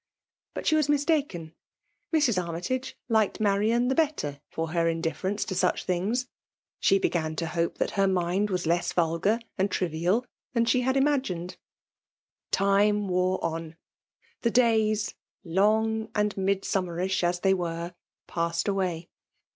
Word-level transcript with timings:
But 0.55 0.65
she 0.65 0.73
was 0.73 0.89
mistaken. 0.89 1.53
Mrs. 2.11 2.43
Armytage 2.43 2.97
liked 3.07 3.39
Marian 3.39 3.87
the 3.87 3.93
better 3.93 4.41
for 4.49 4.71
her 4.71 4.87
indifference 4.87 5.45
to 5.45 5.53
such 5.53 5.85
Ihings.— 5.85 6.27
She 6.79 6.97
began 6.97 7.35
to 7.35 7.45
hope 7.45 7.77
that 7.77 7.91
her 7.91 8.07
mind 8.07 8.49
was 8.49 8.65
less 8.65 8.91
vulgar 8.93 9.37
and 9.59 9.69
trivial 9.69 10.25
than 10.53 10.65
she 10.65 10.81
had 10.81 10.95
imag^ined. 10.95 11.55
Time 12.49 13.09
wore 13.09 13.37
on. 13.45 13.75
The 14.41 14.49
days, 14.49 15.13
long 15.43 16.09
and 16.15 16.35
Mid* 16.35 16.63
summerish 16.63 17.21
as 17.23 17.41
they 17.41 17.53
were> 17.53 17.93
passed 18.25 18.67
away. 18.67 19.07